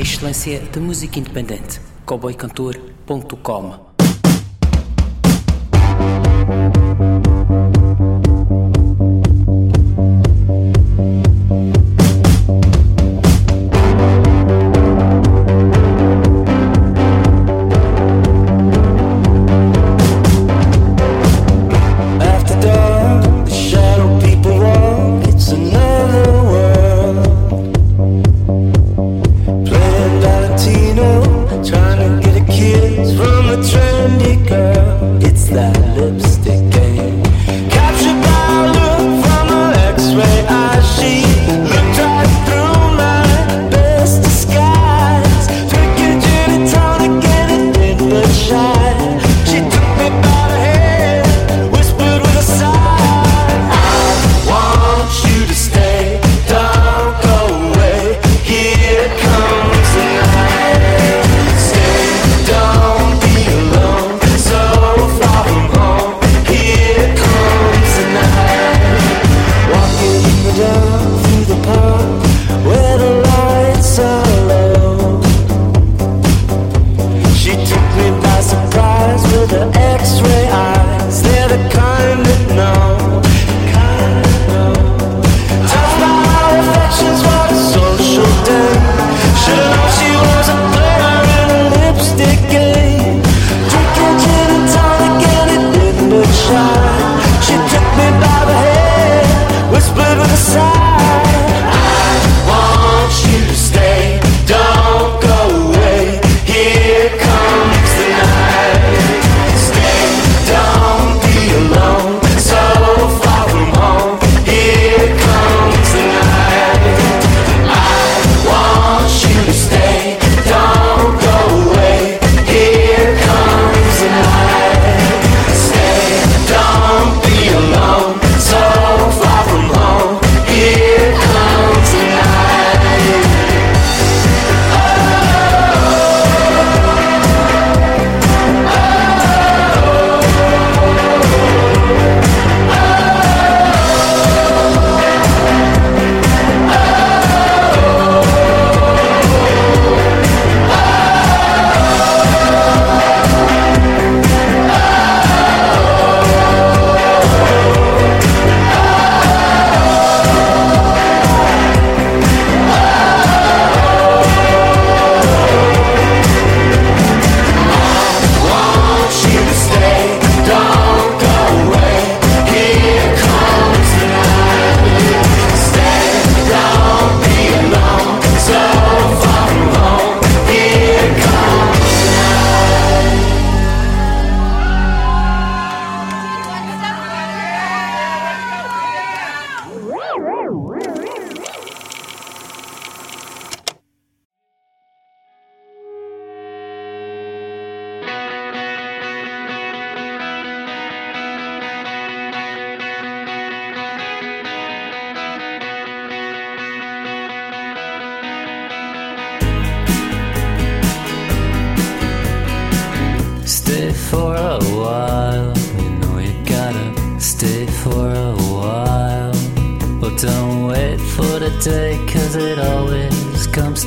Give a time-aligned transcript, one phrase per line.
[0.00, 1.80] excelência da música independente.
[2.06, 3.87] cowboycantor.com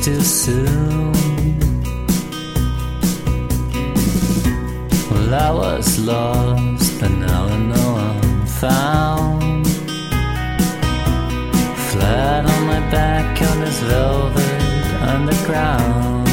[0.02, 1.12] too soon.
[5.08, 9.66] Well, I was lost, but now I know I'm found.
[11.90, 14.62] Flat on my back on this velvet
[15.14, 16.26] underground.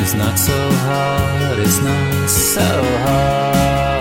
[0.00, 2.68] It's not so hard, it's not so
[3.06, 3.93] hard.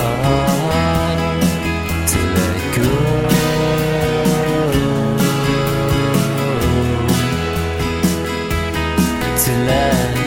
[9.43, 10.22] to learn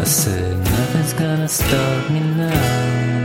[0.00, 3.19] I said, nothing's gonna stop me now.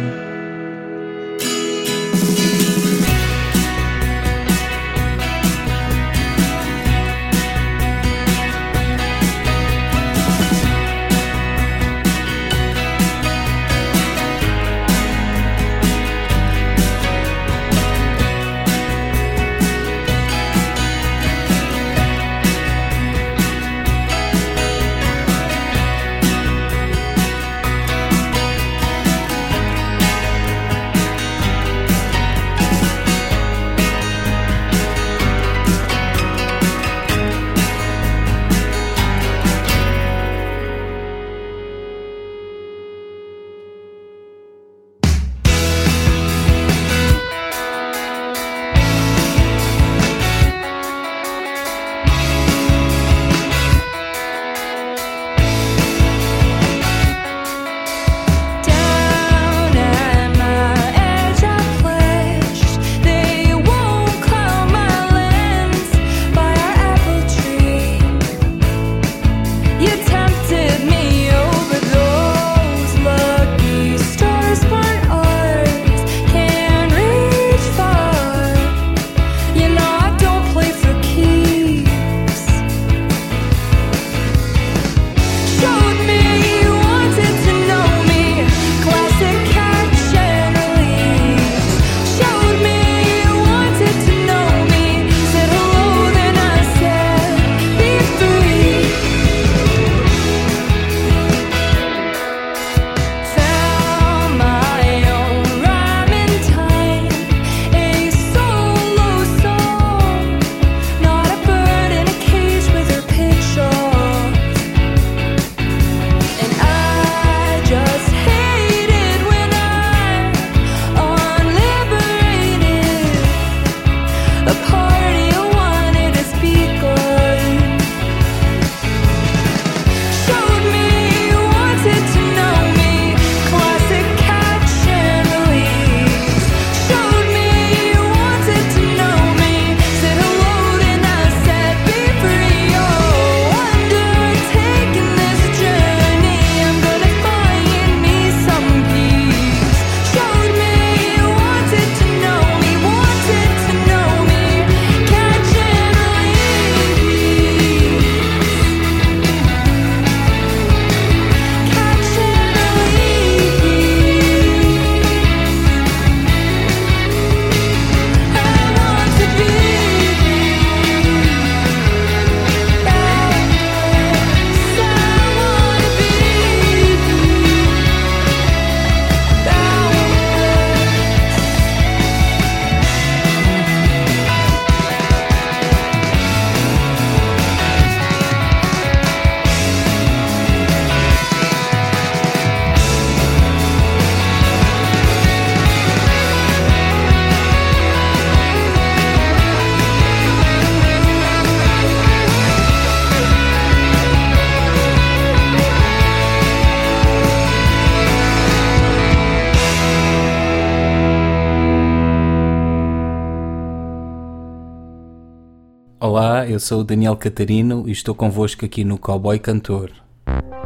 [216.56, 219.92] eu sou o Daniel Catarino e estou convosco aqui no Cowboy Cantor.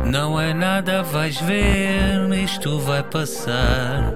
[0.05, 4.13] Não é nada, vais ver, isto vai passar.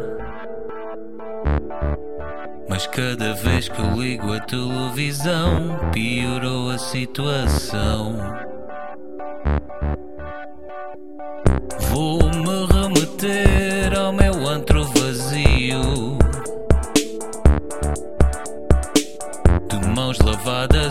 [2.69, 8.17] Mas cada vez que eu ligo a televisão, piorou a situação.
[11.89, 15.42] Vou me remeter ao meu antro vazio.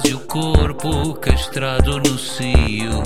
[0.04, 3.02] e o corpo castrado no cio.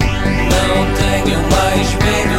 [0.00, 2.37] Não tenho mais medo.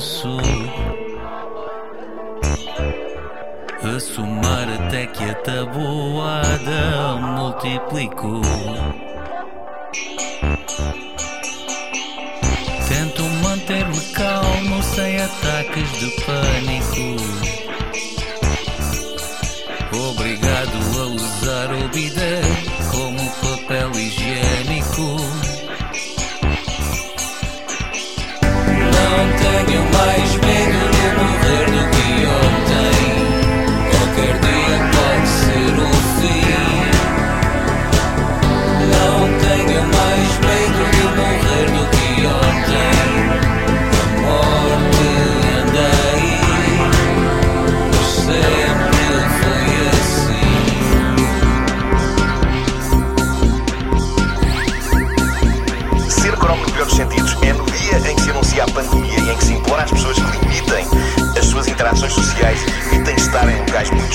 [0.00, 0.40] Começou.
[3.82, 8.40] A somar até que a tabuada multiplicou.
[12.88, 16.79] Tento manter-me calmo sem ataques de pânico.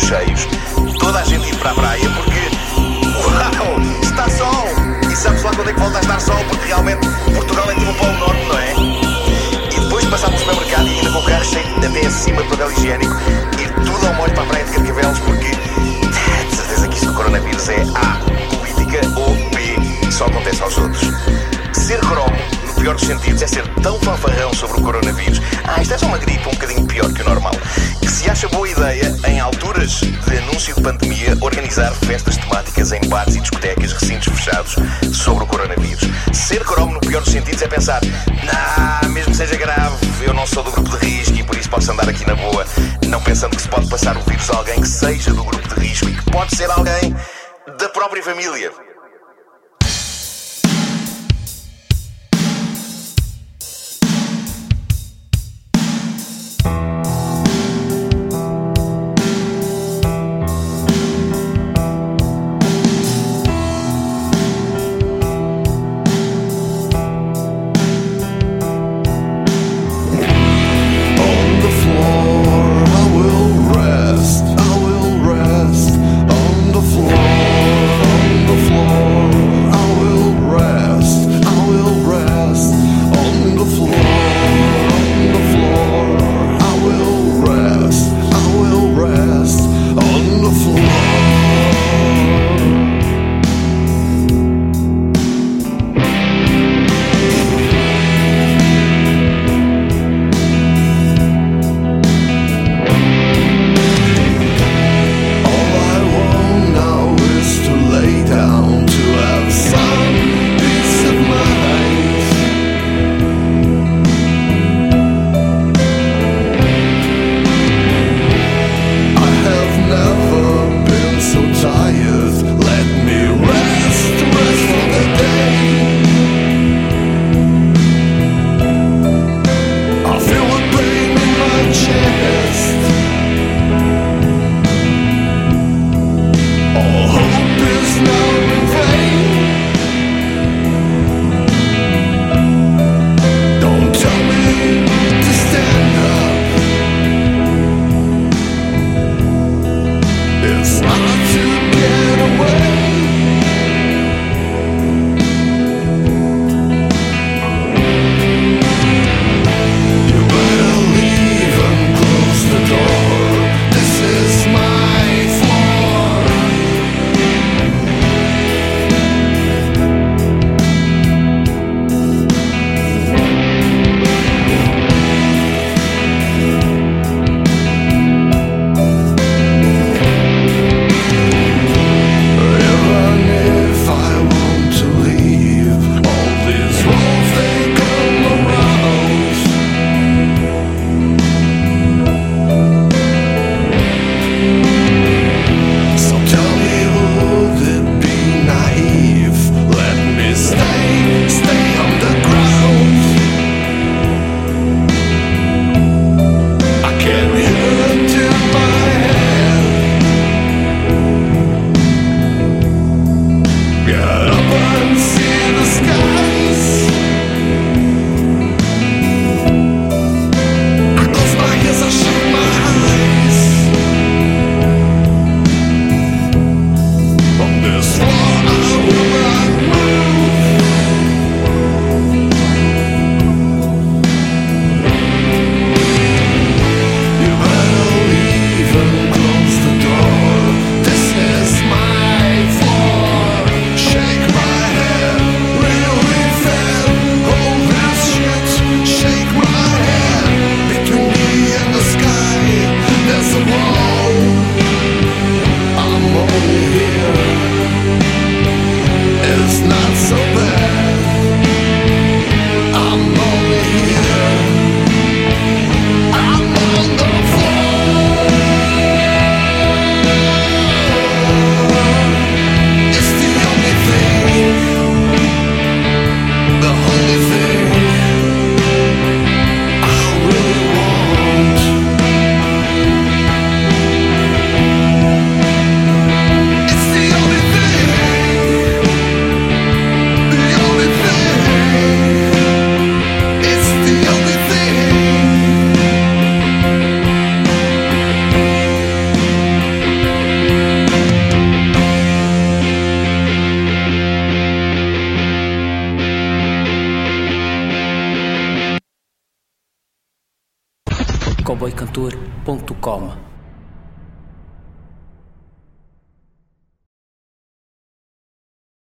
[0.06, 0.48] Cheios.
[1.00, 2.50] Toda a gente ir para a praia porque,
[3.18, 4.68] uau, está sol!
[5.12, 6.38] E sabe-se lá quando é que volta a estar sol?
[6.48, 8.74] Porque realmente Portugal é tipo o Polo Norte, não é?
[9.76, 12.72] E depois passar pelo supermercado e ainda com o carro cheio até acima de papel
[12.72, 13.16] higiênico,
[13.60, 15.50] ir tudo ao molho para a praia de Carcavelos porque
[16.50, 21.02] de certeza que isto do coronavírus é A, política ou B, só acontece aos outros.
[21.74, 22.36] Ser cromo,
[22.80, 25.42] pior dos sentidos, é ser tão fanfarrão sobre o coronavírus.
[25.68, 27.54] Ah, isto é só uma gripe um bocadinho pior que o normal.
[28.16, 33.36] Se acha boa ideia, em alturas de anúncio de pandemia, organizar festas temáticas em bares
[33.36, 34.76] e discotecas, recintos fechados,
[35.14, 36.00] sobre o coronavírus.
[36.32, 38.00] Ser cromo, no pior dos sentidos, é pensar:
[38.46, 41.70] nah, mesmo que seja grave, eu não sou do grupo de risco e por isso
[41.70, 42.66] posso andar aqui na boa,
[43.06, 45.86] não pensando que se pode passar o vírus a alguém que seja do grupo de
[45.86, 47.14] risco e que pode ser alguém
[47.78, 48.85] da própria família.